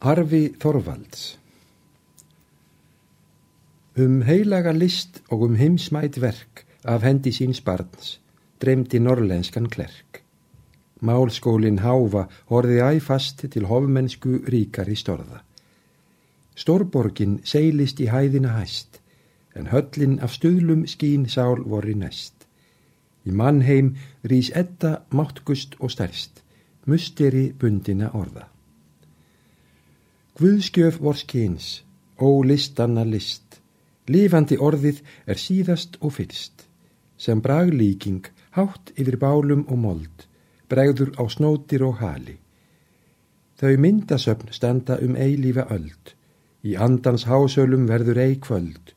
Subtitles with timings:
[0.00, 1.24] Arfi Þorvalds
[4.00, 8.14] Um heilaga list og um heimsmætt verk af hendi síns barns
[8.64, 10.22] dreymdi norrlenskan klerk.
[11.04, 15.42] Málskólin háfa horði æfast til hofmennsku ríkari storða.
[16.56, 19.02] Stórborgin seilist í hæðina hæst,
[19.54, 22.46] en höllin af stuðlum skín sál voru næst.
[23.28, 26.40] Í mannheim rýs etta máttgust og stærst,
[26.86, 28.48] musteri bundina orða.
[30.40, 31.82] Guðskjöf vor skins,
[32.16, 33.58] ó listanna list,
[34.08, 36.62] lifandi orðið er síðast og fyrst,
[37.20, 40.22] sem braglíking hátt yfir bálum og mold,
[40.72, 42.38] bregður á snótir og hali.
[43.60, 46.14] Þau myndasöfn standa um eilífa öld,
[46.64, 48.94] í andans hásölum verður ei kvöld,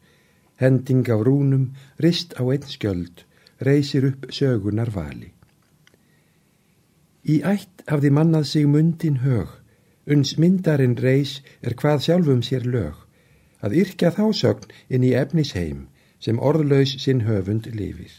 [0.63, 3.25] hending af rúnum, rist á einn skjöld,
[3.59, 5.33] reysir upp sögunar vali.
[7.27, 9.51] Í ætt hafði mannað sig mundin hög,
[10.05, 12.97] Uns myndarinn reys er hvað sjálfum sér lög,
[13.63, 15.85] að yrkja þásögn inn í efnisheim
[16.19, 18.11] sem orðlaus sinn höfund lifir.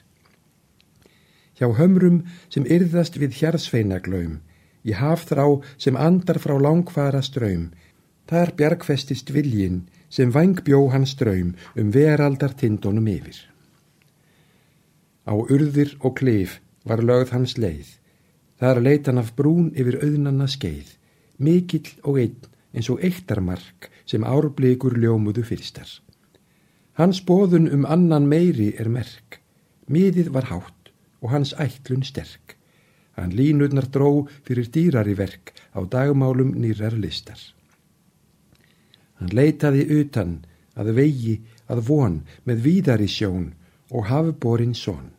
[1.55, 4.41] Hjá hömrum sem yrðast við hjarsveinaglaum,
[4.84, 5.47] í hafþrá
[5.78, 7.70] sem andar frá langfara ströym,
[8.28, 13.36] þar bjargfestist viljin sem vangbjó hans ströym um veraldar tindónum yfir.
[15.28, 17.86] Á urðir og klif var lögð hans leið,
[18.61, 20.97] þar leitan af brún yfir auðnanna skeið,
[21.38, 25.88] mikill og einn eins og eittarmark sem árblikur ljómuðu fyrstar.
[26.98, 29.40] Hans bóðun um annan meiri er merk,
[29.90, 32.56] miðið var hátt og hans ætlun sterk.
[33.14, 37.38] Hann línurnar dró fyrir dýrari verk á dagmálum nýrar listar.
[39.18, 40.40] Hann leitaði utan
[40.74, 41.36] að vegi
[41.70, 43.52] að von með víðari sjón
[43.90, 45.12] og hafborinn són.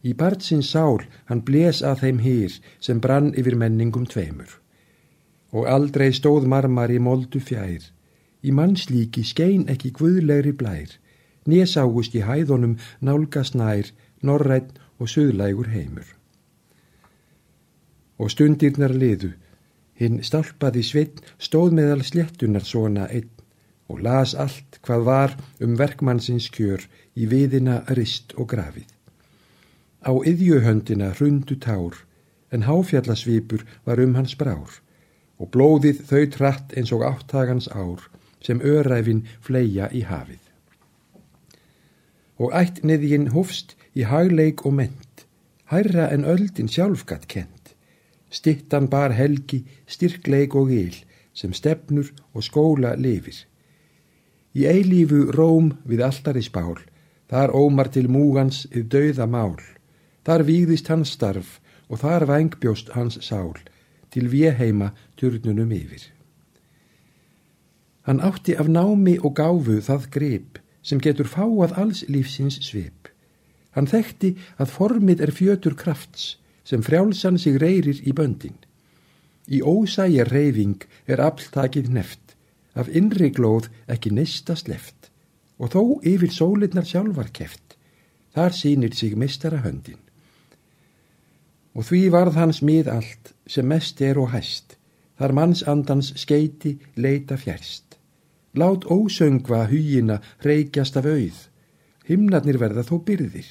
[0.00, 4.56] Í barnsins sál hann bles að þeim hýr sem brann yfir menningum tveimur
[5.52, 7.82] og aldrei stóð marmar í moldu fjær.
[8.40, 10.94] Í mannslíki skein ekki guðlegri blær,
[11.44, 13.90] néságust í hæðunum nálgast nær,
[14.22, 16.06] norrætt og söðlægur heimur.
[18.20, 19.32] Og stundirnar liðu,
[20.00, 23.28] hinn stálpaði sveit stóð meðal sléttunar svona einn
[23.90, 25.32] og las allt hvað var
[25.64, 26.84] um verkmannsins kjör
[27.18, 28.86] í viðina rist og grafið.
[30.06, 32.06] Á yðjuhöndina hrundu tár,
[32.54, 34.78] en háfjallasvipur var um hans brár
[35.40, 38.06] og blóðið þau trætt eins og áttagans ár
[38.44, 40.40] sem öræfin fleia í hafið.
[42.40, 45.24] Og ætt niðjinn húfst í hagleik og ment,
[45.72, 47.74] hærra en öldin sjálfgatt kent,
[48.30, 50.96] stittan bar helgi, styrkleik og gil
[51.36, 53.46] sem stefnur og skóla lifir.
[54.56, 56.78] Í eilífu róm við alltari spál,
[57.30, 59.60] þar ómar til múgans yfir dauða mál,
[60.26, 61.58] þar víðist hans starf
[61.88, 63.54] og þar vangbjóst hans sál,
[64.10, 66.02] til vieheima turnunum yfir.
[68.06, 73.08] Hann átti af námi og gáfu það grip sem getur fáað alls lífsins svip.
[73.76, 78.56] Hann þekkti að formið er fjötur krafts sem frjálsan sig reyrir í böndin.
[79.46, 82.36] Í ósæja reyfing er afltakið neft,
[82.74, 85.10] af innri glóð ekki nesta sleft
[85.60, 87.76] og þó yfir sólirnar sjálfar keft,
[88.32, 90.00] þar sínir sig mistara höndin
[91.74, 94.76] og því varð hans mið allt sem mest er og hæst,
[95.18, 97.96] þar manns andans skeiti leita fjærst.
[98.54, 101.36] Lát ósöngva hýjina reykjast af auð,
[102.08, 103.46] himnarnir verða þó byrðir.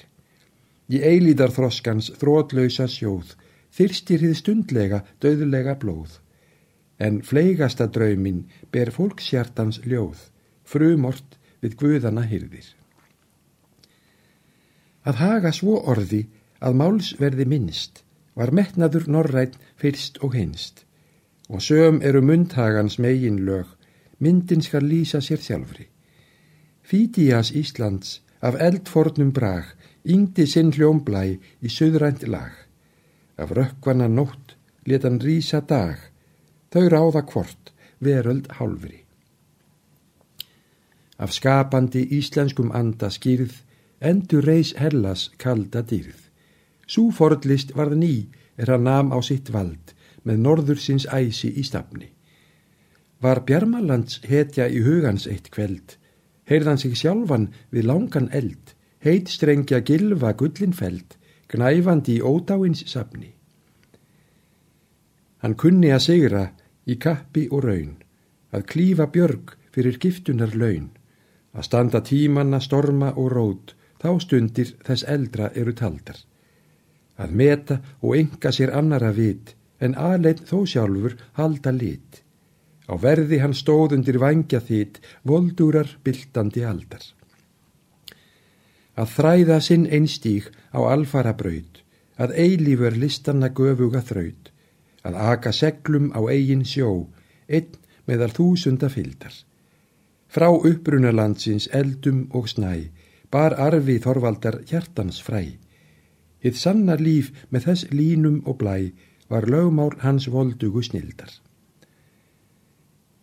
[0.89, 3.35] Í eilíðar þroskans þrótlausa sjóð,
[3.71, 6.17] þyrstir hið stundlega döðlega blóð.
[6.99, 8.43] En fleigasta draumin
[8.73, 10.19] ber fólkshjartans ljóð,
[10.67, 12.65] frumort við guðana hyrðir.
[15.07, 16.25] Að haga svo orði
[16.59, 18.03] að máls verði minnst,
[18.35, 20.85] var metnaður norrætt fyrst og hinst
[21.49, 23.65] og söm eru mundhagans megin lög,
[24.19, 25.87] myndin skal lýsa sér sjálfri.
[26.83, 29.65] Fítías Íslands af eldfornum brag,
[30.05, 31.23] yngdi sinn hljómblæ
[31.61, 32.53] í söðrænt lag.
[33.37, 35.97] Af rökkvana nótt letan rísa dag,
[36.71, 39.03] þau ráða hvort veröld hálfri.
[41.17, 43.53] Af skapandi íslenskum anda skýrð,
[44.01, 46.28] endur reys hellas kalda dýrð.
[46.89, 48.13] Sú forðlist varð ný
[48.57, 49.93] er að nam á sitt vald
[50.25, 52.07] með norður sinns æsi í stafni.
[53.21, 55.97] Var Bjarmalands hetja í hugans eitt kveld,
[56.49, 58.73] heyrðan sig sjálfan við langan eld,
[59.05, 61.13] heit strengja gilva gullinfeld,
[61.51, 63.35] gnæfandi í ódáins safni.
[65.43, 66.45] Hann kunni að sigra
[66.89, 67.99] í kappi og raun,
[68.49, 70.89] að klífa björg fyrir giftunar laun,
[71.53, 76.25] að standa tímanna storma og rót, þá stundir þess eldra eru taldar
[77.19, 82.23] að meta og enga sér annara vit en aðlein þó sjálfur halda lit.
[82.89, 87.03] Á verði hann stóð undir vangja þitt, voldúrar byltandi aldar.
[88.99, 91.83] Að þræða sinn einstík á alfara braut,
[92.17, 94.49] að eilífur listanna göfuga þraut,
[95.05, 97.07] að aka seglum á eigin sjó,
[97.47, 97.77] einn
[98.09, 99.35] meðal þúsunda fyldar.
[100.29, 102.89] Frá upprunalandsins eldum og snæ,
[103.31, 105.57] bar arfi þorvaldar hjartans fræ.
[106.39, 108.91] Hitt sanna líf með þess línum og blæ
[109.29, 111.31] var lögmál hans voldugu snildar.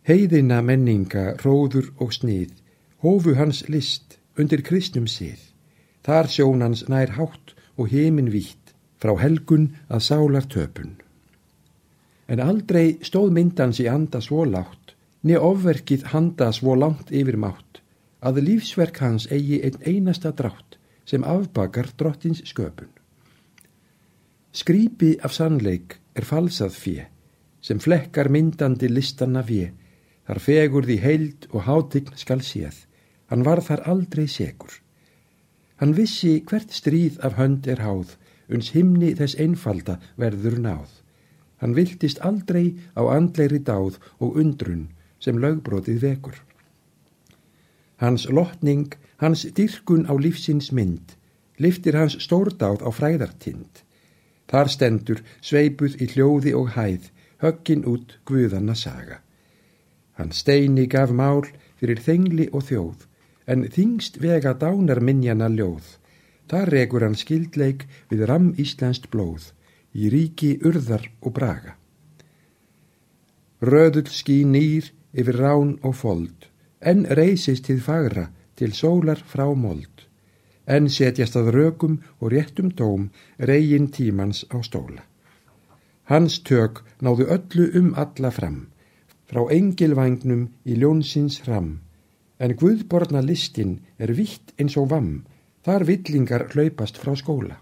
[0.07, 2.53] Heiðina menninga, róður og snið,
[3.03, 5.41] hófu hans list undir kristnum sið.
[6.07, 10.95] Þar sjón hans nær hátt og heimin vítt, frá helgun að sálar töpun.
[12.29, 14.95] En aldrei stóð myndans í anda svo látt,
[15.27, 17.81] niður ofverkið handa svo langt yfir mátt,
[18.23, 22.91] að lífsverk hans eigi einn einasta drátt sem afbakar drottins sköpun.
[24.57, 27.03] Skrýpi af sannleik er falsað fjö,
[27.61, 29.69] sem flekkar myndandi listanna fjö,
[30.27, 32.75] Þar fegur því heild og hátign skal séð,
[33.31, 34.73] hann var þar aldrei segur.
[35.79, 38.17] Hann vissi hvert stríð af hönd er háð,
[38.51, 40.91] uns himni þess einfalda verður náð.
[41.63, 44.89] Hann viltist aldrei á andleiri dáð og undrun
[45.23, 46.37] sem lögbrotið vekur.
[48.03, 48.91] Hans lotning,
[49.23, 51.15] hans dyrkun á lífsins mynd,
[51.63, 53.86] liftir hans stórdáð á fræðartind.
[54.51, 57.11] Þar stendur sveipuð í hljóði og hæð,
[57.43, 59.21] höggin út guðanna saga.
[60.17, 61.45] Hann steini gaf mál
[61.77, 63.07] fyrir þengli og þjóð,
[63.47, 65.97] en þingst vega dánar minjana ljóð.
[66.51, 69.51] Þar regur hann skildleik við ram íslenskt blóð,
[69.93, 71.75] í ríki urðar og braga.
[73.61, 76.49] Röðull skí nýr yfir rán og fold,
[76.81, 79.96] en reysist til fagra til sólar frá mold,
[80.67, 85.03] en setjast að rökum og réttum dóm reygin tímans á stóla.
[86.11, 88.67] Hans tök náðu öllu um alla fram,
[89.27, 91.81] frá engilvagnum í ljónsins hram,
[92.39, 95.25] en Guðborna listin er vitt eins og vamm,
[95.67, 97.59] þar villingar hlaupast frá skóla.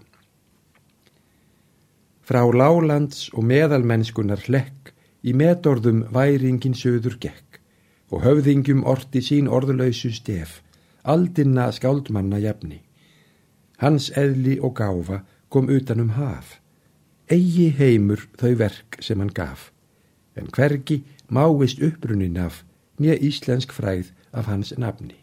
[2.25, 4.93] Frá lálands og meðalmennskunar hlekk
[5.25, 7.61] í metorðum væringin söður gekk
[8.13, 10.61] og höfðingjum orti sín orðlausu stef,
[11.01, 12.84] aldinna skáldmanna jafni.
[13.85, 15.19] Hans eðli og gáfa
[15.53, 16.55] kom utanum haf,
[17.29, 19.67] eigi heimur þau verk sem hann gaf,
[20.33, 22.63] en hvergi máist upprunin af
[22.97, 25.13] nýja íslensk fræð af hans nafni.